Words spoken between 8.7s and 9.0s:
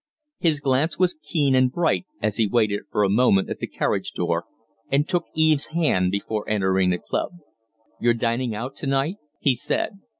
to